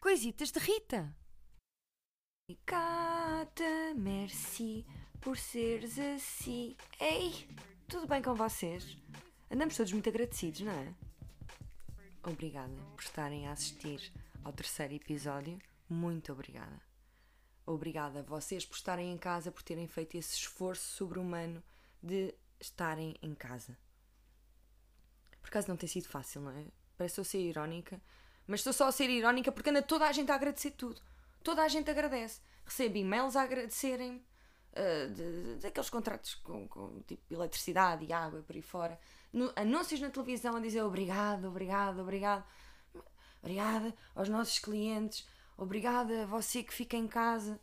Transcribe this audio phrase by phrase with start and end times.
[0.00, 1.16] Coisitas de Rita.
[2.64, 4.86] Cata, merci
[5.20, 6.76] por seres assim.
[7.00, 7.48] Ei,
[7.88, 8.96] tudo bem com vocês?
[9.50, 10.94] Andamos todos muito agradecidos, não é?
[12.22, 14.12] Obrigada por estarem a assistir
[14.44, 15.58] ao terceiro episódio.
[15.90, 16.80] Muito obrigada.
[17.66, 21.60] Obrigada a vocês por estarem em casa, por terem feito esse esforço sobre-humano
[22.00, 23.76] de estarem em casa.
[25.40, 26.64] Por acaso não tem sido fácil, não é?
[26.96, 28.00] Parece eu ser irónica,
[28.46, 31.00] mas estou só a ser irónica porque anda toda a gente a agradecer tudo.
[31.42, 32.40] Toda a gente agradece.
[32.64, 34.24] Recebo e-mails a agradecerem
[34.72, 39.00] uh, daqueles contratos com, com, tipo eletricidade e água por aí fora.
[39.32, 42.44] No, anúncios na televisão a dizer obrigado, obrigado, obrigado.
[43.42, 45.26] Obrigada aos nossos clientes.
[45.60, 47.60] Obrigada você que fica em casa.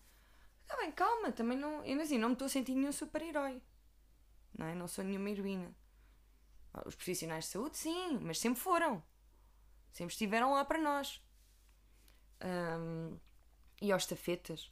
[0.62, 1.84] Está bem, calma, também não.
[1.84, 3.60] Eu assim, não me estou a sentir nenhum super-herói.
[4.56, 4.76] Não é?
[4.76, 5.76] Não sou nenhuma heroína.
[6.86, 9.04] Os profissionais de saúde, sim, mas sempre foram.
[9.92, 11.20] Sempre estiveram lá para nós.
[12.80, 13.18] Um,
[13.82, 14.72] e aos tafetas,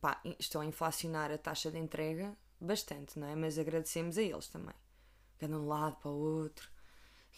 [0.00, 3.36] pá, estão a inflacionar a taxa de entrega bastante, não é?
[3.36, 4.74] Mas agradecemos a eles também.
[5.38, 6.68] Que de um lado para o outro.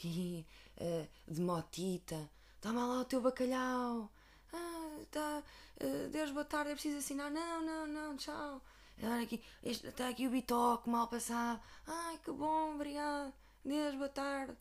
[0.04, 0.46] E,
[0.80, 2.30] uh, de motita.
[2.60, 4.08] Toma lá o teu bacalhau.
[4.52, 5.42] Ah, tá,
[5.82, 7.30] uh, Deus, boa tarde, é preciso assinar.
[7.30, 8.62] Não, não, não, tchau.
[9.02, 11.60] Olha aqui, está aqui o bitoque mal passado.
[11.86, 13.32] Ai, que bom, obrigado.
[13.64, 14.56] Deus, boa tarde.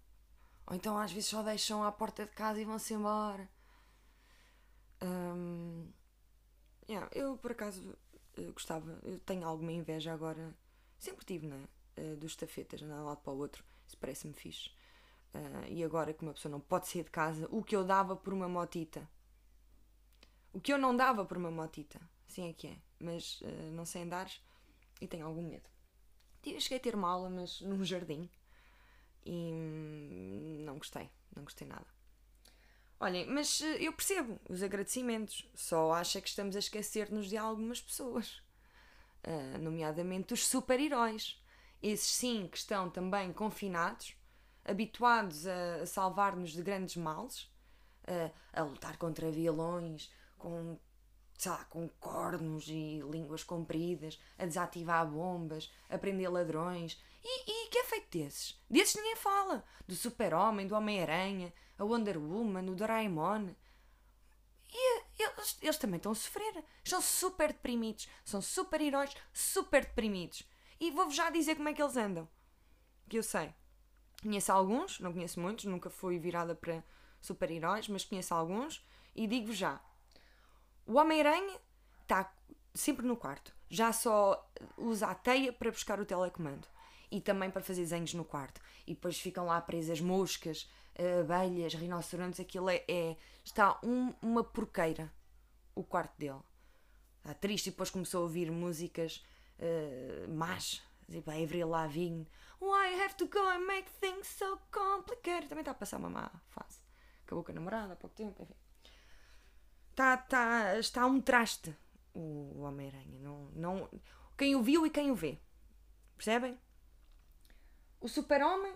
[0.68, 3.50] Ou então às vezes só deixam à porta de casa e vão-se embora.
[5.02, 5.88] Um,
[6.90, 7.96] yeah, eu por acaso
[8.36, 10.54] eu gostava, eu tenho alguma inveja agora,
[11.00, 12.02] sempre tive, não é?
[12.02, 14.70] Uh, dos tafetas, andar de um lado para o outro, isso parece-me fixe.
[15.34, 18.16] Uh, e agora que uma pessoa não pode sair de casa, o que eu dava
[18.16, 19.08] por uma motita.
[20.54, 22.78] O que eu não dava por uma motita, assim é que é.
[23.00, 24.32] Mas uh, não sei andar
[25.00, 25.70] e tenho algum medo.
[26.60, 28.30] Cheguei a ter uma aula, mas num jardim
[29.28, 31.86] e não gostei, não gostei nada.
[33.00, 37.80] Olhem, mas eh, eu percebo os agradecimentos, só acho que estamos a esquecer-nos de algumas
[37.80, 38.42] pessoas,
[39.24, 41.40] uh, nomeadamente os super-heróis.
[41.84, 44.16] Esses sim que estão também confinados,
[44.66, 47.44] habituados a salvar-nos de grandes males,
[48.08, 50.78] uh, a lutar contra vilões, com,
[51.38, 57.70] sei lá, com cornos e línguas compridas, a desativar bombas, a prender ladrões e, e
[57.70, 58.58] que é feito desses?
[58.70, 59.64] Desses ninguém fala.
[59.86, 63.50] Do Super-Homem, do Homem-Aranha, a Wonder Woman, o Doraemon.
[64.70, 66.64] E eles, eles também estão a sofrer.
[66.84, 68.08] Estão super deprimidos.
[68.24, 70.44] São super-heróis super deprimidos.
[70.80, 72.28] E vou-vos já dizer como é que eles andam.
[73.10, 73.54] Que eu sei.
[74.22, 76.84] Conheço alguns, não conheço muitos, nunca fui virada para
[77.22, 78.86] super-heróis, mas conheço alguns.
[79.16, 79.82] E digo-vos já:
[80.88, 81.60] o Homem-Aranha
[82.02, 82.34] está
[82.74, 83.54] sempre no quarto.
[83.70, 86.68] Já só usa a teia para buscar o telecomando
[87.12, 88.62] e também para fazer desenhos no quarto.
[88.86, 90.70] E depois ficam lá presas moscas,
[91.20, 92.84] abelhas, rinocerontes, aquilo é.
[92.88, 95.14] é está um, uma porqueira
[95.76, 96.42] o quarto dele.
[97.20, 99.24] Está triste e depois começou a ouvir músicas
[99.60, 102.28] uh, más, tipo a Avril Lavigne.
[102.60, 105.50] Why I have to go and make things so complicated?
[105.50, 106.80] Também está a passar uma má fase.
[107.26, 108.67] Acabou com a namorada há pouco tempo, enfim.
[109.98, 111.76] Está, está, está um traste
[112.14, 113.18] o Homem-Aranha.
[113.20, 113.90] Não, não,
[114.38, 115.40] quem o viu e quem o vê.
[116.16, 116.56] Percebem?
[118.00, 118.76] O super-homem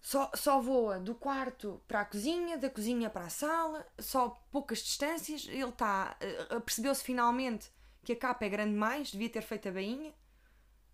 [0.00, 4.78] só, só voa do quarto para a cozinha, da cozinha para a sala, só poucas
[4.78, 5.46] distâncias.
[5.48, 6.16] Ele está.
[6.50, 7.70] Uh, Percebeu-se finalmente
[8.02, 10.14] que a capa é grande demais, devia ter feito a bainha.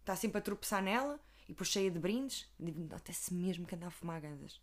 [0.01, 2.53] Está sempre a tropeçar nela e depois cheia de brindes.
[2.59, 4.61] Nota-se mesmo que anda a fumar gandas.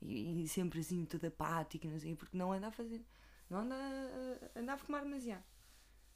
[0.00, 3.00] E, e, sempre assim, toda apática, não sei, porque não anda a fazer.
[3.52, 5.44] Não anda a, anda a fumar demasiado.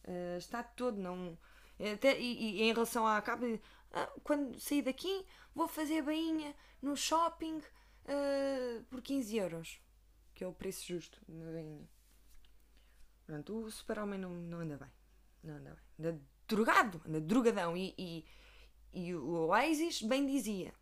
[0.05, 1.37] Uh, está todo, não.
[1.79, 3.45] Até, e, e, em relação à capa,
[3.93, 9.83] ah, quando sair daqui, vou fazer bainha no shopping uh, por 15 euros,
[10.35, 11.87] que é o preço justo na bainha.
[13.27, 14.91] Pronto, o super-homem não, não anda bem.
[15.45, 16.09] Não anda bem.
[16.09, 17.77] Anda drogado, anda drogadão.
[17.77, 18.25] E, e,
[18.95, 20.73] e o Oasis bem dizia: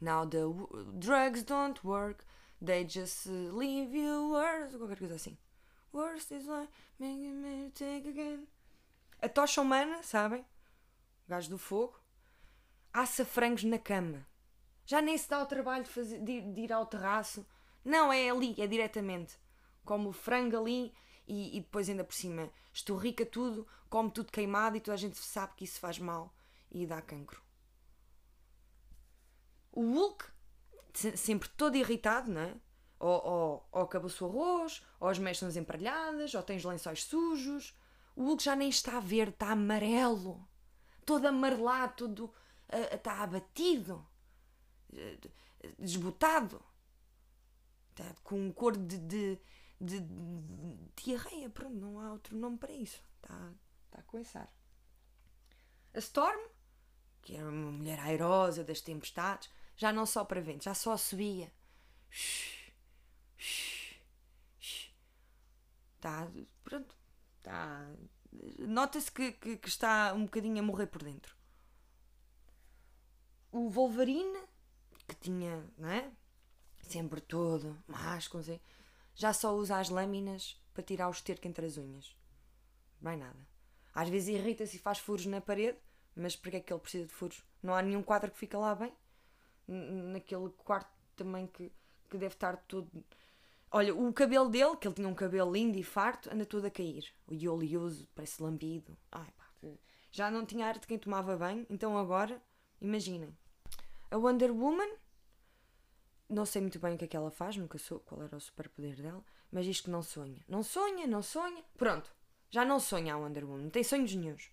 [0.00, 0.44] Now the
[0.94, 2.24] drugs don't work,
[2.64, 4.78] they just leave you worse.
[4.78, 5.36] Qualquer coisa assim.
[5.92, 6.68] Worse is like
[6.98, 8.46] making me take again.
[9.20, 10.40] A tocha humana, sabem?
[11.26, 11.98] O gajo do fogo.
[12.92, 14.26] Assa frangos na cama.
[14.86, 17.46] Já nem se dá o trabalho de, fazer, de, de ir ao terraço.
[17.84, 19.38] Não, é ali, é diretamente.
[19.84, 20.94] Como o frango ali
[21.26, 25.18] e, e, depois ainda por cima esturrica tudo, come tudo queimado e toda a gente
[25.18, 26.34] sabe que isso faz mal
[26.70, 27.42] e dá cancro.
[29.72, 30.24] O Hulk,
[31.16, 32.54] sempre todo irritado, não é?
[33.00, 37.74] Ou, ou, ou acabou-se o arroz, ou as meias estão desemparelhadas, ou tens lençóis sujos,
[38.18, 40.44] O Hulk já nem está verde, está amarelo.
[41.06, 42.24] Todo amarelado, todo.
[42.24, 44.04] Uh, está abatido.
[44.92, 45.30] Uh,
[45.78, 46.60] desbotado.
[47.90, 49.38] Está com cor de, de,
[49.80, 51.48] de, de diarreia.
[51.48, 53.00] Pronto, não há outro nome para isso.
[53.22, 53.52] Está,
[53.86, 54.52] está a começar.
[55.94, 56.40] A Storm,
[57.22, 61.52] que era uma mulher airosa das tempestades, já não só para vento, já só subia.
[65.94, 66.28] Está,
[66.62, 66.94] pronto,
[67.38, 67.90] está.
[68.58, 71.36] Nota-se que, que, que, está um bocadinho a morrer por dentro.
[73.50, 74.40] O Wolverine,
[75.06, 76.10] que tinha, não é?
[76.82, 78.60] Sempre todo, másculo, assim,
[79.14, 82.14] já só usa as lâminas para tirar o esterco entre as unhas.
[83.00, 83.48] Mais nada.
[83.94, 85.78] Às vezes irrita-se e faz furos na parede,
[86.14, 87.42] mas porque é que ele precisa de furos?
[87.60, 88.92] Não há nenhum quadro que fica lá bem?
[89.66, 91.72] Naquele quarto também que,
[92.08, 92.88] que deve estar todo.
[93.70, 96.70] Olha, o cabelo dele, que ele tinha um cabelo lindo e farto, anda todo a
[96.70, 97.12] cair.
[97.26, 98.96] O oleoso, parece lambido.
[99.12, 99.44] Ai, pá,
[100.10, 102.42] já não tinha ar de quem tomava banho, então agora,
[102.80, 103.36] imaginem.
[104.10, 104.90] A Wonder Woman,
[106.28, 108.40] não sei muito bem o que é que ela faz, nunca sou qual era o
[108.40, 109.22] superpoder dela,
[109.52, 110.42] mas diz que não sonha.
[110.48, 111.62] Não sonha, não sonha.
[111.76, 112.10] Pronto,
[112.50, 114.50] já não sonha a Wonder Woman, não tem sonhos nenhums.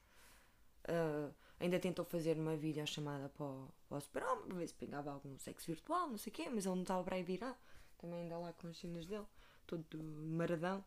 [0.89, 5.12] Uh, Ainda tentou fazer uma videochamada para o, para o Super-Homem para ver se pegava
[5.12, 7.57] algum sexo virtual, não sei o quê, mas ele não estava para aí virar.
[7.97, 9.25] Também ainda lá com as cenas dele,
[9.65, 10.83] todo maradão.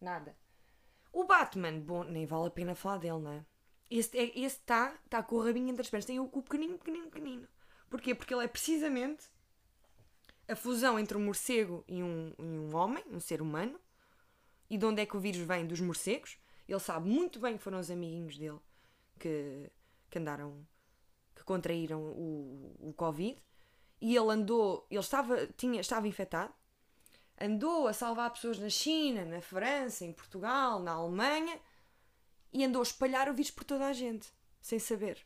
[0.00, 0.36] Nada.
[1.12, 3.44] O Batman, bom, nem vale a pena falar dele, não é?
[3.90, 7.10] Este é, está tá com o rabinho entre as pernas, tem o cu pequenino, pequenino,
[7.10, 7.48] pequenino.
[7.88, 8.14] Porquê?
[8.14, 9.26] Porque ele é precisamente
[10.46, 13.80] a fusão entre um morcego e um, e um homem, um ser humano.
[14.68, 15.66] E de onde é que o vírus vem?
[15.66, 16.38] Dos morcegos.
[16.68, 18.60] Ele sabe muito bem que foram os amiguinhos dele
[19.18, 19.70] que,
[20.10, 20.66] que andaram,
[21.34, 23.42] que contraíram o, o Covid,
[24.00, 26.52] e ele andou, ele estava, tinha, estava infectado,
[27.40, 31.60] andou a salvar pessoas na China, na França, em Portugal, na Alemanha,
[32.52, 35.24] e andou a espalhar o vírus por toda a gente, sem saber.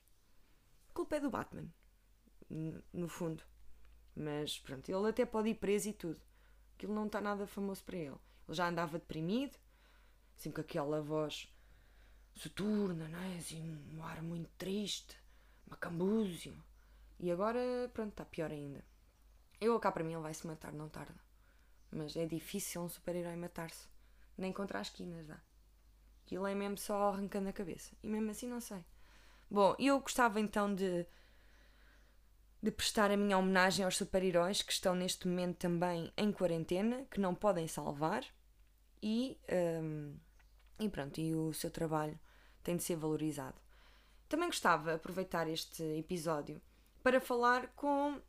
[0.91, 1.69] A culpa é do Batman,
[2.93, 3.43] no fundo.
[4.15, 6.21] Mas pronto, ele até pode ir preso e tudo.
[6.75, 8.19] Aquilo não está nada famoso para ele.
[8.47, 9.57] Ele já andava deprimido,
[10.37, 11.49] assim com aquela voz
[12.35, 13.37] soturna, não é?
[13.37, 15.17] Assim, um ar muito triste,
[15.67, 16.55] macambúzio.
[17.23, 17.61] E agora,
[17.95, 18.85] pronto, está pior ainda.
[19.61, 21.15] Eu cá para mim ele vai se matar, não tarda.
[21.89, 23.87] Mas é difícil um super-herói matar-se.
[24.37, 25.41] Nem contra as esquinas dá.
[26.25, 27.95] Aquilo é mesmo só arrancando a cabeça.
[28.03, 28.85] E mesmo assim não sei.
[29.49, 31.07] Bom, eu gostava então de,
[32.61, 37.21] de prestar a minha homenagem aos super-heróis que estão neste momento também em quarentena, que
[37.21, 38.25] não podem salvar.
[39.01, 39.39] E.
[39.81, 40.17] Um,
[40.81, 42.19] e pronto, e o seu trabalho
[42.65, 43.61] tem de ser valorizado.
[44.29, 46.61] Também gostava de aproveitar este episódio
[47.03, 48.21] para falar com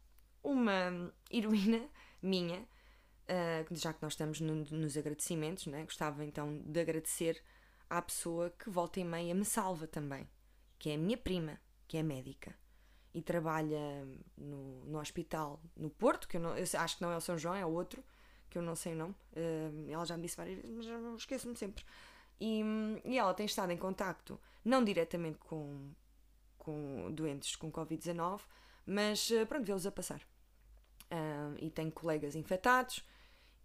[0.44, 1.88] uma heroína
[2.22, 5.84] minha, uh, já que nós estamos no, nos agradecimentos, né?
[5.84, 7.42] gostava então de agradecer
[7.90, 10.28] à pessoa que volta e meia me salva também,
[10.80, 12.56] que é a minha prima, que é médica
[13.14, 17.18] e trabalha no, no hospital no Porto, que eu, não, eu acho que não é
[17.18, 18.04] o São João, é outro,
[18.50, 19.16] que eu não sei o nome.
[19.34, 21.86] Uh, ela já me disse várias vezes, mas esqueço-me sempre.
[22.42, 22.62] E,
[23.06, 25.92] e ela tem estado em contacto, não diretamente com,
[26.64, 28.42] com doentes com Covid-19,
[28.86, 30.22] mas eh, pronto, vê-los a passar.
[31.12, 33.06] Um, e tem colegas infectados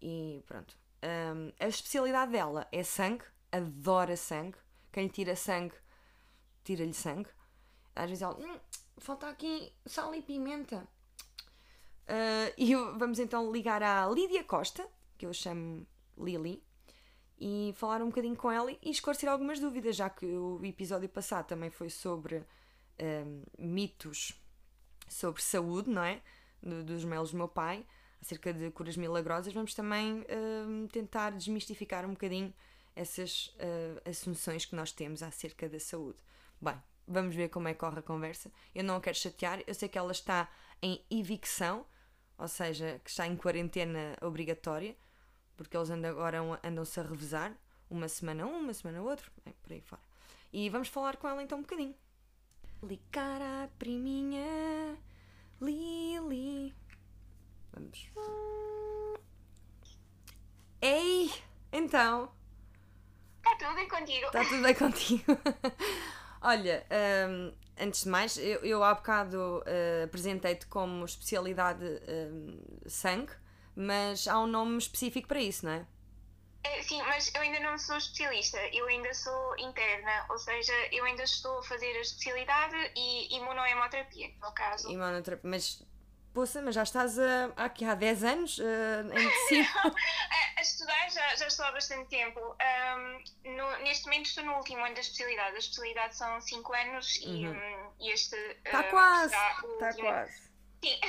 [0.01, 0.77] e pronto.
[1.03, 4.57] Um, a especialidade dela é sangue, adora sangue.
[4.91, 5.75] Quem lhe tira sangue,
[6.63, 7.29] tira-lhe sangue.
[7.95, 8.59] Às vezes ela, hum,
[8.97, 10.87] falta aqui sal e pimenta.
[12.07, 15.85] Uh, e vamos então ligar à Lídia Costa, que eu chamo
[16.17, 16.63] Lili,
[17.39, 21.47] e falar um bocadinho com ela e esclarecer algumas dúvidas, já que o episódio passado
[21.47, 22.43] também foi sobre
[23.01, 24.33] um, mitos
[25.07, 26.21] sobre saúde, não é?
[26.61, 27.85] dos melos do meu pai,
[28.21, 30.25] acerca de curas milagrosas, vamos também
[30.67, 32.53] um, tentar desmistificar um bocadinho
[32.93, 36.19] essas uh, assunções que nós temos acerca da saúde.
[36.61, 36.75] Bem,
[37.07, 38.51] vamos ver como é que corre a conversa.
[38.75, 40.51] Eu não a quero chatear, eu sei que ela está
[40.81, 41.85] em evicção,
[42.37, 44.97] ou seja, que está em quarentena obrigatória
[45.59, 47.53] porque eles andam, agora andam-se a revezar,
[47.89, 50.01] uma semana um, uma semana outro, é, por aí fora.
[50.53, 51.93] E vamos falar com ela então um bocadinho.
[52.83, 54.97] Ligar a priminha
[55.61, 56.73] Lili.
[57.73, 58.09] Vamos.
[60.81, 61.31] Ei!
[61.71, 62.31] Então.
[63.37, 64.25] Está tudo bem contigo?
[64.25, 65.37] Está tudo bem contigo.
[66.41, 66.85] Olha,
[67.29, 73.33] um, antes de mais, eu, eu há bocado uh, apresentei-te como especialidade um, sangue
[73.79, 75.85] mas há um nome específico para isso, não é?
[76.69, 76.83] É?
[76.83, 81.23] Sim, mas eu ainda não sou especialista, eu ainda sou interna, ou seja, eu ainda
[81.23, 84.89] estou a fazer a especialidade e imunohemoterapia, no caso.
[84.89, 85.83] Imunoterapia, mas
[86.33, 89.59] Poxa, mas já estás a, aqui há 10 anos uh, em
[90.57, 92.39] a estudar já, já estou há bastante tempo.
[92.39, 95.55] Um, no, neste momento estou no último ano da especialidade.
[95.55, 97.51] A especialidade são 5 anos e, Uhum.
[97.51, 98.35] um, este.
[98.63, 100.49] Está uh, quase, está quase.
[100.83, 100.99] Sim.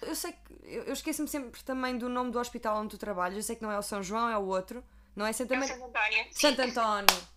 [0.00, 0.52] Eu sei que.
[0.62, 3.36] Eu, eu esqueço-me sempre também do nome do hospital onde tu trabalhas.
[3.36, 4.82] Eu sei que não é o São João, é o outro.
[5.14, 5.74] Não é Santa É Maria.
[5.74, 6.26] Santo António.
[6.32, 7.32] Santo António.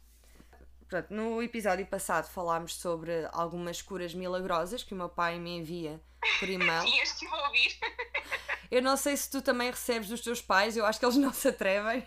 [0.87, 5.99] Pronto, no episódio passado falámos sobre algumas curas milagrosas que o meu pai me envia
[6.39, 6.83] por e-mail.
[6.87, 7.79] Eu estive a ouvir.
[8.71, 11.31] Eu não sei se tu também recebes dos teus pais, eu acho que eles não
[11.31, 12.05] se atrevem.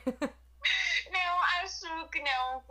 [1.11, 2.63] Não, acho que não.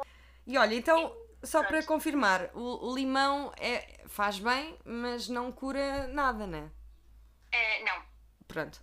[0.46, 6.06] E olha, então, só para confirmar, o, o limão é, faz bem, mas não cura
[6.08, 6.70] nada, né?
[7.50, 8.04] Eh, não.
[8.48, 8.82] Pronto.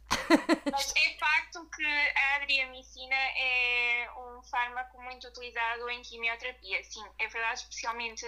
[0.70, 6.82] Mas é facto que a adriamicina é um fármaco muito utilizado em quimioterapia.
[6.84, 8.24] Sim, é verdade, especialmente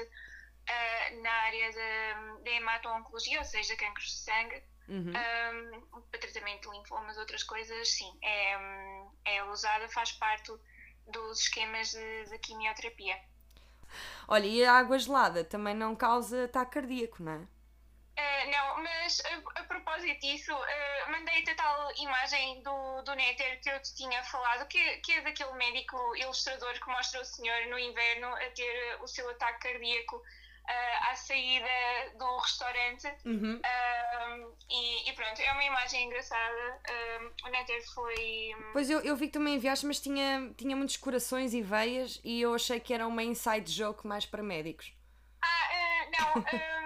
[0.68, 5.12] ah, na área da da hemato-oncologia, ou seja, cancros de sangue, Uhum.
[5.16, 8.56] ah, para tratamento de linfomas, outras coisas, sim, é,
[9.24, 10.52] é usada, faz parte
[11.08, 13.20] dos esquemas de, de quimioterapia.
[14.28, 17.46] Olha, e a água gelada também não causa ataque cardíaco, não é?
[18.18, 23.60] Ah, não, mas a, a propósito disso, ah, mandei-te a tal imagem do, do Néter
[23.60, 27.66] que eu te tinha falado, que, que é daquele médico ilustrador que mostra o senhor
[27.66, 30.22] no inverno a ter o seu ataque cardíaco
[30.66, 31.66] ah, à saída
[32.18, 33.06] do restaurante.
[33.26, 33.60] Uhum.
[33.62, 34.38] Ah,
[34.70, 36.80] e, e pronto, é uma imagem engraçada.
[36.88, 38.54] Ah, o Néter foi.
[38.72, 42.18] Pois eu, eu vi que tu me enviaste, mas tinha, tinha muitos corações e veias
[42.24, 44.94] e eu achei que era uma inside joke mais para médicos.
[45.42, 46.85] Ah, ah, não.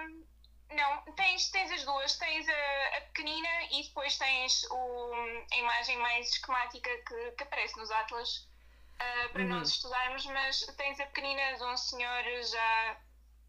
[0.75, 2.17] não, tens, tens as duas.
[2.17, 5.13] Tens a, a pequenina e depois tens o,
[5.53, 8.49] a imagem mais esquemática que, que aparece nos atlas
[8.99, 9.47] ah, para Uhum.
[9.47, 13.01] nós estudarmos, mas tens a pequenina de um senhor já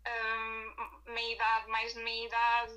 [0.06, 2.74] ah, meia idade, mais de meia idade,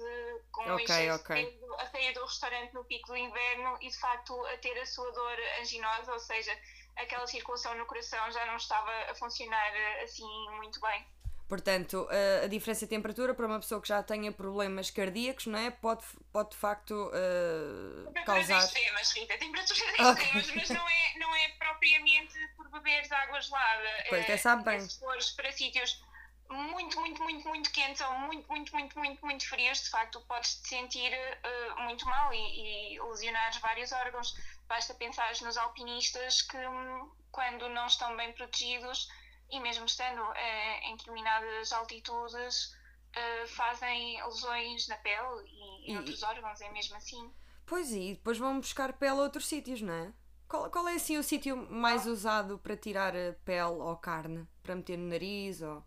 [0.51, 1.29] com Ok, excesso ok.
[1.35, 4.77] de peso, a sair do restaurante no pico do inverno e de facto a ter
[4.79, 6.57] a sua dor anginosa, ou seja,
[6.97, 11.14] aquela circulação no coração já não estava a funcionar ah, assim muito bem.
[11.47, 15.59] Portanto, a, a diferença de temperatura para uma pessoa que já tenha problemas cardíacos, não
[15.59, 15.69] é?
[15.69, 18.65] Pode, pode de facto uh, Temperaturas causar.
[18.65, 20.25] extremas, Rita, temperaturas Ok.
[20.25, 23.89] extremas, mas não é, não é propriamente por beberes água gelada.
[24.09, 24.79] Pois, Eh, até sabe bem.
[24.79, 26.01] Se fores para sítios
[26.49, 30.55] muito, muito, muito, muito quentes ou muito, muito, muito, muito, muito frios, de facto, podes
[30.61, 34.33] te sentir eh, muito mal e, e lesionares vários órgãos.
[34.67, 39.07] Basta pensar nos alpinistas que, hum, quando não estão bem protegidos
[39.49, 42.75] e mesmo estando eh, em determinadas altitudes,
[43.13, 47.31] eh, fazem lesões na pele e, E- em outros órgãos, é mesmo assim.
[47.65, 50.13] Pois e depois vão buscar pele a outros sítios, não é?
[50.47, 54.47] Qual, qual é assim o sítio mais usado para tirar a pele ou carne?
[54.61, 55.83] Para meter no nariz ou.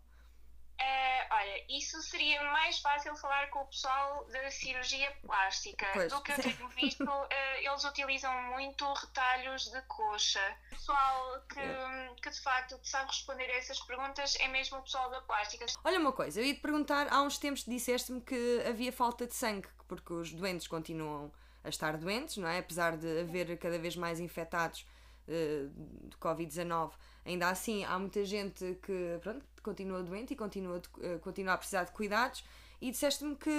[0.77, 5.85] Eh, olha, isso seria mais fácil falar com o pessoal da cirurgia plástica.
[5.93, 6.11] Pois.
[6.11, 10.41] Do que eu tenho visto, eh, eles utilizam muito retalhos de coxa.
[10.67, 15.09] O pessoal que, que de facto sabe responder a essas perguntas é mesmo o pessoal
[15.09, 15.65] da plástica.
[15.83, 19.33] Olha uma coisa, eu ia te perguntar, há uns tempos disseste-me que havia falta de
[19.35, 21.31] sangue, porque os doentes continuam
[21.63, 22.59] a estar doentes, não é?
[22.59, 24.85] Apesar de haver cada vez mais infectados
[25.27, 25.67] eh,
[26.05, 26.91] de Covid-19,
[27.25, 31.57] ainda assim há muita gente que pronto, continua doente e continua, de- eh, continua a
[31.57, 32.43] precisar de cuidados.
[32.81, 33.51] E disseste-me que,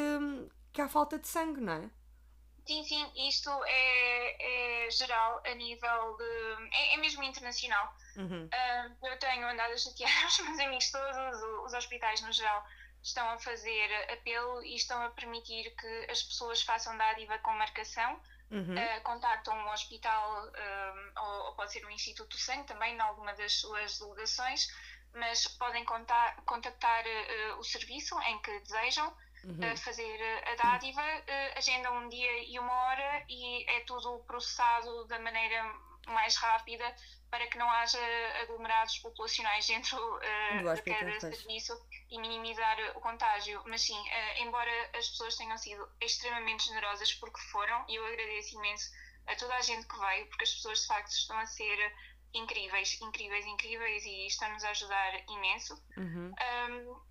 [0.73, 1.90] que há falta de sangue, não é?
[2.67, 6.69] Sim, sim, isto é, é geral a nível de.
[6.73, 7.95] É, é mesmo internacional.
[8.17, 8.49] Uhum.
[8.52, 12.64] Ah, eu tenho andado a chatear os meus amigos todos, os hospitais no geral
[13.02, 18.21] estão a fazer apelo e estão a permitir que as pessoas façam dádiva com marcação,
[18.52, 18.75] Uhum.
[18.76, 23.00] ah, contactam um hospital ah, ou, ou pode ser um Instituto do Sangue também, em
[23.00, 24.67] alguma das suas delegações,
[25.14, 29.73] mas podem contar, contactar ah, o serviço em que desejam Uhum.
[29.73, 35.07] a fazer a dádiva, eh, agendam um dia e uma hora e é tudo processado
[35.07, 35.62] da maneira
[36.09, 36.95] mais rápida
[37.31, 37.99] para que não haja
[38.43, 41.73] aglomerados populacionais dentro eh, Do de cada serviço
[42.11, 43.62] e minimizar o contágio.
[43.67, 48.57] Mas sim, eh, embora as pessoas tenham sido extremamente generosas porque foram, e eu agradeço
[48.57, 48.90] imenso
[49.26, 51.95] a toda a gente que veio, porque as pessoas de facto estão a ser
[52.35, 55.75] incríveis, incríveis, incríveis e estão-nos a ajudar imenso.
[55.97, 56.33] Uhum.
[56.33, 57.11] Um,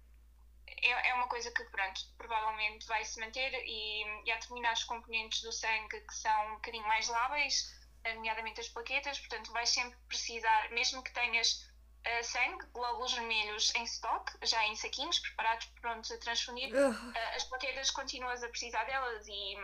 [0.68, 5.42] é, é uma coisa que, pronto, provavelmente vai se manter e, e há determinados componentes
[5.42, 7.78] do sangue que são um bocadinho mais lábeis,
[8.16, 11.70] nomeadamente as plaquetas, portanto vais sempre precisar, mesmo que tenhas
[12.08, 17.36] uh, sangue, glóbulos vermelhos em stock, já em saquinhos, preparados prontos a transfundir, Uh, uh,
[17.36, 19.56] as plaquetas continuas a precisar delas e,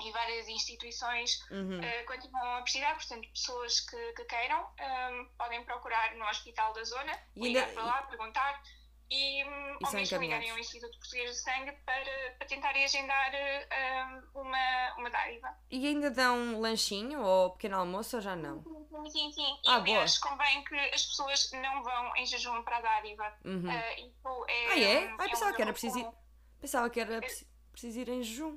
[0.00, 1.80] e várias instituições uhum.
[1.80, 6.84] Uh, continuam a precisar, portanto, pessoas que, que queiram um, podem procurar no hospital da
[6.84, 8.62] zona, E ligar ainda- para lá, perguntar
[9.12, 14.40] e hum, ao mesmo ligarem ao Instituto Português de Sangue para, para tentarem agendar uh,
[14.40, 15.54] uma, uma dádiva.
[15.70, 18.62] E ainda dão lanchinho ou pequeno almoço ou já não?
[18.62, 19.58] Sim, sim, sim.
[19.66, 23.38] Ah, e aliás, convém que as pessoas não vão em jejum para a dádiva.
[23.44, 23.68] Uhum.
[23.68, 25.14] Uh, é, ah, é?
[25.18, 26.08] Ah, pensava, é um que era preciso ir,
[26.58, 27.20] pensava que era
[27.70, 28.56] preciso ir em jejum.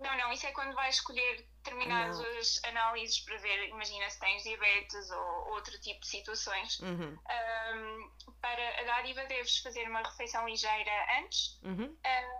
[0.00, 5.10] Não, não, isso é quando vais escolher determinadas análises para ver, imagina se tens diabetes
[5.10, 6.78] ou outro tipo de situações.
[6.80, 7.18] Uhum.
[7.18, 11.96] Um, para a dádiva deves fazer uma refeição ligeira antes uhum.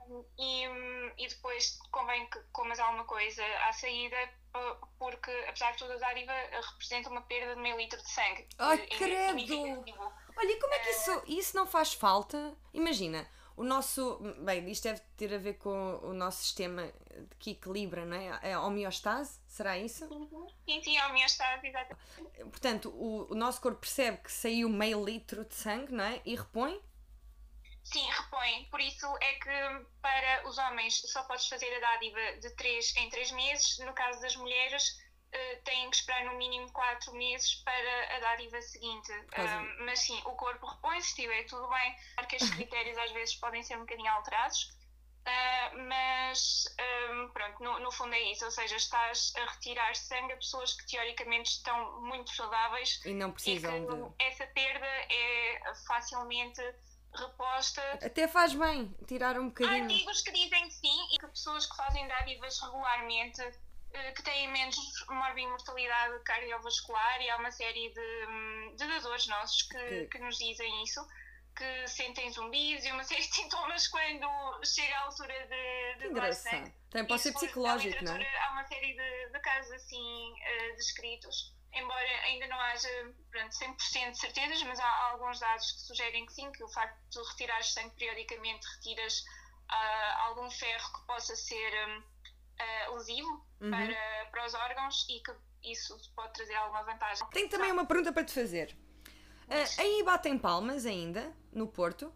[0.09, 4.17] um, e, e depois convém que comas alguma coisa à saída
[4.99, 6.33] porque apesar de tudo a dádiva
[6.73, 8.47] representa uma perda de meio litro de sangue.
[8.59, 9.85] Ai, credo!
[10.37, 12.57] Olha, e como é que isso, isso não faz falta?
[12.73, 14.19] Imagina, o nosso.
[14.39, 16.91] Bem, isto deve ter a ver com o nosso sistema
[17.39, 18.39] que equilibra, não é?
[18.43, 19.41] É a homeostase?
[19.49, 20.07] Será isso?
[20.65, 21.97] Sim, sim, a homeostase, exato.
[22.51, 26.23] Portanto, o, o nosso corpo percebe que saiu meio litro de sangue, não é?
[26.25, 26.81] E repõe?
[27.83, 28.67] Sim, repõe.
[28.71, 33.11] Por isso é que para os homens só podes fazer a dádiva de 3 em
[33.11, 33.79] 3 meses.
[33.79, 35.01] No caso das mulheres,
[35.35, 39.13] uh, têm que esperar no mínimo 4 meses para a dádiva seguinte.
[39.13, 41.97] Uh, mas sim, o corpo repõe, se estiver tudo bem.
[42.15, 44.77] Claro que estes critérios às vezes podem ser um bocadinho alterados.
[45.27, 46.65] Uh, mas
[47.11, 50.73] um, pronto, no, no, fundo é isso, ou seja, estás a retirar sangue a pessoas
[50.73, 54.25] que teoricamente estão muito saudáveis e não precisam e de.
[54.25, 56.63] Essa perda é facilmente
[57.15, 57.83] reposta.
[58.03, 59.81] Até faz bem tirar um bocadinho.
[59.81, 63.53] Há artigos que dizem que sim e que pessoas que fazem dádivas regularmente eh,
[64.15, 64.77] que têm menos
[65.09, 70.19] morbimortalidade cardiovascular e há uma série de, hum, de dadores nossos que, que...
[70.19, 71.07] nos dizem isso
[71.57, 74.29] que sentem zumbis e uma série de sintomas quando
[74.65, 76.73] chega à altura de, de Engraçado.
[76.91, 78.39] Também pode ser psicológico, não é?
[78.39, 82.89] Há uma série de, de casos assim uh, descritos, embora ainda não haja
[83.31, 86.97] pronto, 100% de certezas, mas há alguns dados que sugerem que sim, que o facto
[87.11, 89.21] de retirar sangue periodicamente retiras
[89.71, 92.03] uh, algum ferro que possa ser um,
[92.61, 93.71] uh, lesivo uhum.
[93.71, 95.33] para, para os órgãos e que
[95.71, 97.27] isso pode trazer alguma vantagem.
[97.31, 98.77] Tenho também uma pergunta para te fazer.
[99.47, 102.13] Uh, aí batem palmas ainda, no Porto?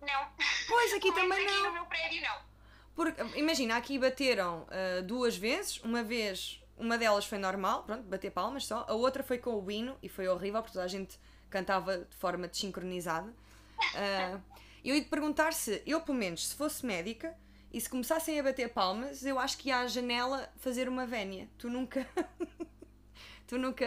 [0.00, 0.28] Não.
[0.66, 1.64] Pois, aqui também aqui não.
[1.66, 2.52] no meu prédio não.
[2.94, 8.30] Porque, imagina, aqui bateram uh, duas vezes, uma vez, uma delas foi normal, pronto, bater
[8.30, 11.18] palmas só, a outra foi com o hino e foi horrível porque toda a gente
[11.48, 13.28] cantava de forma desincronizada.
[13.30, 14.42] Uh,
[14.84, 17.34] eu ia te perguntar se, eu pelo menos, se fosse médica
[17.72, 21.48] e se começassem a bater palmas, eu acho que ia à janela fazer uma vénia.
[21.56, 22.06] Tu nunca.
[23.48, 23.86] tu nunca.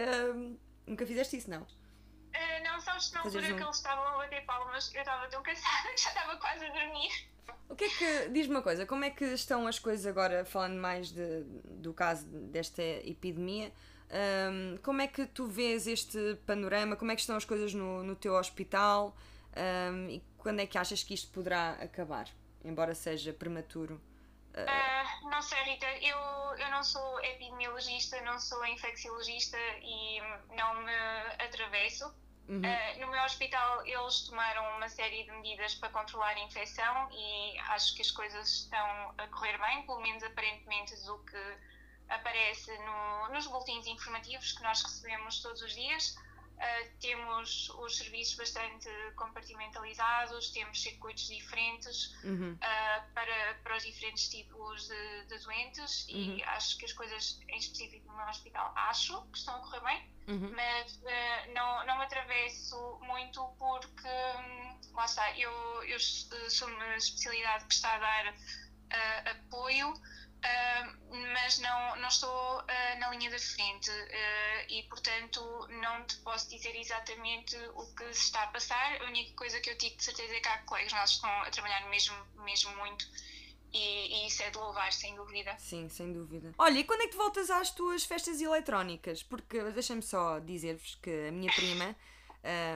[0.87, 1.61] Nunca fizeste isso, não?
[1.61, 3.55] Uh, não, sabes, na altura um...
[3.55, 6.69] que eles estavam a bater palmas, eu estava tão cansada que já estava quase a
[6.69, 7.29] dormir.
[7.69, 8.29] O que é que.
[8.29, 12.25] Diz-me uma coisa, como é que estão as coisas agora, falando mais de, do caso
[12.25, 13.71] desta epidemia?
[14.11, 16.95] Um, como é que tu vês este panorama?
[16.95, 19.15] Como é que estão as coisas no, no teu hospital?
[19.55, 22.27] Um, e quando é que achas que isto poderá acabar?
[22.65, 24.01] Embora seja prematuro.
[24.55, 26.17] Uh, não sei, Rita, eu,
[26.57, 30.19] eu não sou epidemiologista, não sou infecciologista e
[30.55, 30.93] não me
[31.45, 32.05] atravesso.
[32.47, 32.61] Uhum.
[32.61, 37.57] Uh, no meu hospital eles tomaram uma série de medidas para controlar a infecção e
[37.69, 41.57] acho que as coisas estão a correr bem, pelo menos aparentemente do que
[42.09, 46.15] aparece no, nos boletins informativos que nós recebemos todos os dias.
[46.55, 52.53] Uh, temos os serviços bastante compartimentalizados, temos circuitos diferentes uhum.
[52.53, 56.37] uh, para, para os diferentes tipos de, de doentes uhum.
[56.37, 59.81] e acho que as coisas em específico no meu hospital acho que estão a correr
[59.81, 60.53] bem, uhum.
[60.55, 65.51] mas uh, não, não me atravesso muito porque um, lá está, eu,
[65.83, 68.35] eu sou uma especialidade que está a dar
[69.25, 69.93] apoio
[70.45, 75.41] Uh, mas não, não estou uh, na linha da frente uh, e, portanto,
[75.81, 79.01] não te posso dizer exatamente o que se está a passar.
[79.01, 81.41] A única coisa que eu digo de certeza é que há colegas nossos que estão
[81.41, 83.05] a trabalhar mesmo, mesmo muito
[83.75, 85.53] e, e, isso é de louvar, sem dúvida.
[85.59, 86.53] Sim, sem dúvida.
[86.57, 89.21] Olha, e quando é que voltas às tuas festas eletrónicas?
[89.21, 91.93] Porque deixa-me só dizer-vos que a minha prima,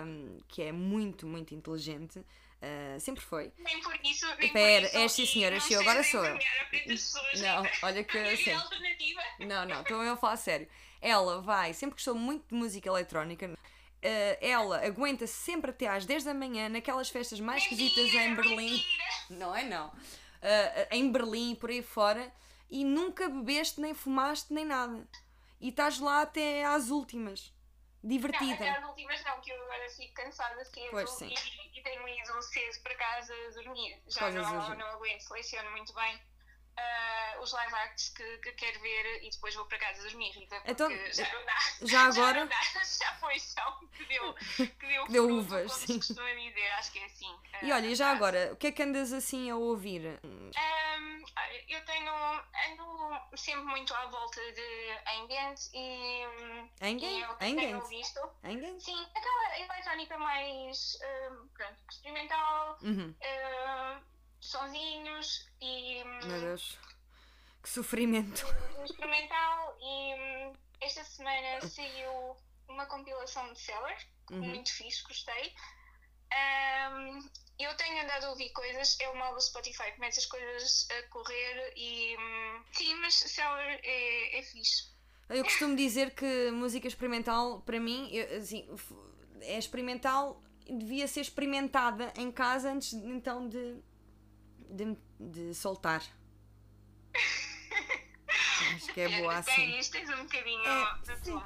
[0.06, 2.22] um, que é muito, muito inteligente,
[2.62, 3.54] Uh, sempre foi.
[3.58, 4.26] Nem por isso.
[4.38, 6.38] Nem Espera, por isso, és sim senhora, eu agora sou eu.
[7.42, 8.18] Não, olha que.
[8.18, 8.54] Assim,
[9.40, 10.68] não, não, estou eu a falar sério.
[11.02, 13.48] Ela vai, sempre gostou muito de música eletrónica.
[13.48, 18.72] Uh, ela aguenta sempre até às 10 da manhã naquelas festas mais esquisitas em Berlim.
[18.72, 19.04] Mentira.
[19.30, 19.88] Não é não.
[19.88, 22.30] Uh, em Berlim, por aí fora,
[22.70, 25.08] e nunca bebeste, nem fumaste, nem nada.
[25.62, 27.54] E estás lá até às últimas
[28.04, 28.46] divertida.
[28.46, 32.08] Não, até às últimas não, que eu agora fico cansada cedo pois, e, e, tenho
[32.08, 34.02] ido cedo para casa dormir.
[34.08, 36.20] Já não, não aguento, seleciono muito bem.
[36.80, 40.62] Uh, os live acts que, que quero ver e depois vou para casa dormir, Rita,
[40.66, 41.58] Então, já não dá.
[41.82, 45.40] já agora- Já, não dá, já foi chão que deu, que deu, Que deu fruto,
[45.40, 46.02] uvas, como sim.
[46.02, 47.40] se costuma dizer, acho que é assim.
[47.62, 48.12] E uh, olha, e já tá.
[48.16, 50.20] agora, o que é que andas assim a ouvir?
[50.24, 50.52] Um,
[51.68, 56.24] eu tenho, ando sempre muito à volta de ambient e,
[56.82, 57.02] Ambient?
[57.04, 57.88] e é Ambient?
[57.88, 58.20] visto.
[58.44, 58.84] Engans?
[58.84, 60.98] Sim, aquela eletrónica mais
[61.32, 63.16] um, pronto, experimental, Uhum.
[63.22, 64.02] uh,
[64.40, 66.78] sonzinhos e um, Meu Deus.
[67.62, 68.46] Que sofrimento.
[68.86, 72.36] experimental e hum, esta semana saiu
[72.68, 74.42] uma compilação de sellers, Uhum.
[74.44, 75.54] muito fixe, gostei.
[76.32, 80.88] Hum, eu tenho andado a ouvir coisas, é o mal do Spotify, começa as coisas
[80.92, 84.88] a correr e hum, sim, mas seller é, é fixe.
[85.28, 88.68] Eu costumo dizer que música experimental, para mim, eu, assim,
[89.42, 93.82] é experimental devia ser experimentada em casa antes então de,
[94.70, 96.02] de, de soltar.
[98.76, 99.56] Acho que é boa assim.
[99.56, 101.46] Tens, tens um bocadinho É, de tudo.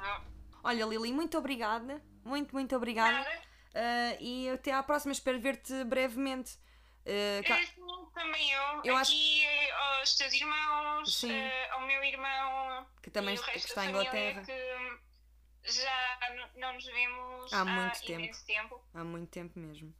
[0.62, 2.02] Olha, Lili, muito obrigada.
[2.24, 3.26] Muito, muito obrigada.
[3.74, 5.12] Ah, e até à próxima.
[5.12, 6.58] Espero ver-te brevemente.
[7.06, 7.82] Ah, cá- É, sim,
[8.14, 8.80] também eu.
[8.84, 11.32] Eu acho- Aqui eh, aos teus irmãos, Sim.
[11.32, 16.18] eh, ao meu irmão que também que está em Inglaterra que já
[16.56, 18.20] não nos vemos Há muito tempo.
[18.22, 18.84] imenso tempo.
[18.94, 19.94] há muito tempo mesmo.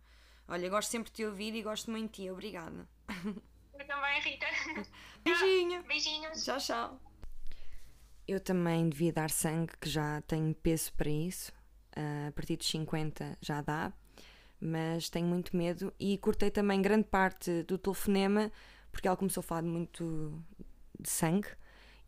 [0.48, 2.30] Olha, gosto sempre de te ouvir e gosto muito de ti.
[2.30, 2.88] Obrigada.
[3.08, 4.46] Eu também, Rita.
[5.24, 5.82] Beijinho.
[5.84, 6.44] Beijinhos.
[6.44, 7.00] Tchau, tchau.
[8.26, 11.52] Eu também devia dar sangue, que já tenho peso para isso.
[11.96, 13.92] Ah, a partir dos 50 já dá,
[14.60, 15.92] mas tenho muito medo.
[15.98, 18.50] E cortei também grande parte do telefonema,
[18.90, 20.42] porque ela começou a falar muito
[20.98, 21.48] de sangue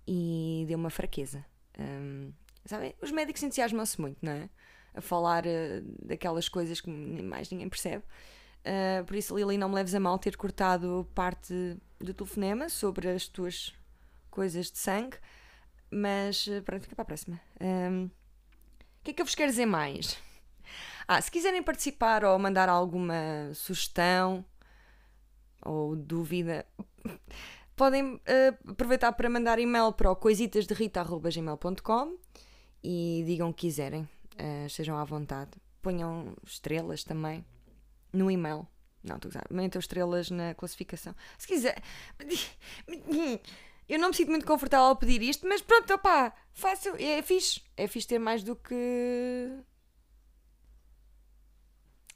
[0.06, 1.44] e deu uma fraqueza.
[1.78, 2.32] Ahm,
[2.64, 4.50] sabem, os médicos entusiasmam-se muito, não é?
[4.94, 8.04] A falar ah, daquelas coisas que mais ninguém percebe.
[8.66, 13.08] Ah, por isso, Lili, não me leves a mal ter cortado parte do telefonema sobre
[13.08, 13.72] as tuas
[14.28, 15.16] coisas de sangue.
[15.90, 17.40] Mas eh, pronto, fica para a próxima.
[17.60, 18.06] Ahm,
[19.00, 20.18] O que é que eu vos quero dizer mais?
[21.08, 23.14] Ah, se quiserem participar ou mandar alguma
[23.54, 24.44] sugestão
[25.64, 26.66] ou dúvida,
[27.76, 32.16] podem eh, aproveitar para mandar e-mail para o coisitasderrita.gmail.com
[32.82, 34.08] e digam o que quiserem.
[34.36, 35.52] Eh, estejam à vontade.
[35.80, 37.44] Ponham estrelas também
[38.12, 38.66] no e-mail.
[39.02, 39.54] Não, estou a.
[39.54, 41.14] Metam estrelas na classificação.
[41.38, 41.80] Se quiser.
[43.88, 47.62] Eu não me sinto muito confortável ao pedir isto, mas pronto, opá, fácil, é fixe.
[47.76, 49.48] É fixe ter mais do que.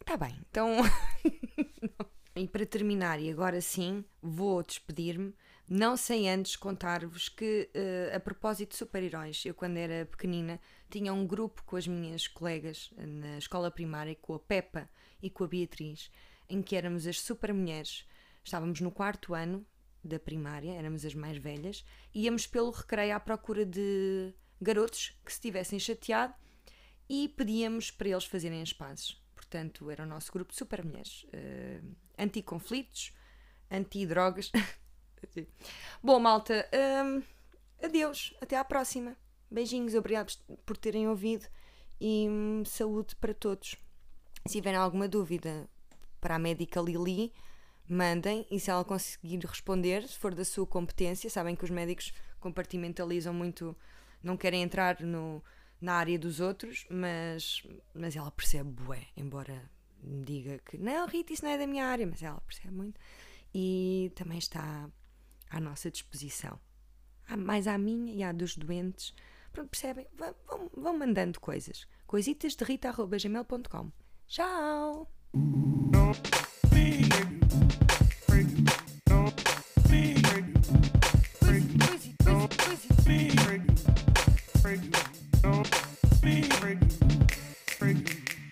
[0.05, 0.79] Tá bem, então.
[2.35, 5.33] e para terminar, e agora sim, vou despedir-me.
[5.73, 11.13] Não sei antes contar-vos que, eh, a propósito de super-heróis, eu quando era pequenina tinha
[11.13, 14.91] um grupo com as minhas colegas eh, na escola primária, com a Peppa
[15.23, 16.11] e com a Beatriz,
[16.49, 18.05] em que éramos as super-mulheres.
[18.43, 19.65] Estávamos no quarto ano
[20.03, 25.33] da primária, éramos as mais velhas, e íamos pelo recreio à procura de garotos que
[25.33, 26.35] se tivessem chateado
[27.09, 29.23] e pedíamos para eles fazerem as pazes.
[29.37, 31.25] Portanto, era o nosso grupo de super mulheres.
[31.33, 31.81] eh,
[32.19, 33.15] anti-conflitos,
[33.71, 34.51] anti-drogas.
[36.03, 36.69] Bom, malta,
[37.05, 37.23] hum,
[37.83, 39.17] adeus, até à próxima.
[39.51, 40.33] Beijinhos, obrigado
[40.65, 41.47] por terem ouvido
[42.01, 43.77] e hum, saúde para todos.
[44.47, 45.69] Se tiverem alguma dúvida
[46.21, 47.33] para a médica Lili,
[47.89, 52.13] mandem e se ela conseguir responder, se for da sua competência, sabem que os médicos
[52.39, 53.77] compartimentalizam muito,
[54.23, 55.43] não querem entrar no,
[55.81, 59.71] na área dos outros, mas, mas ela percebe bué, embora
[60.03, 62.99] me diga que não, Rita, isso não é da minha área, mas ela percebe muito
[63.55, 64.89] e também está
[65.51, 66.59] à nossa disposição.
[67.29, 69.15] Há mais à minha e à dos doentes.
[69.53, 70.07] Pronto, percebem?
[70.17, 71.87] Vão, vão, mandando coisas.
[72.07, 73.91] Coisitas de rita.gmail.com.
[74.27, 75.11] Tchau!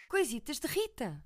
[0.08, 1.22] Coisitas de Rita.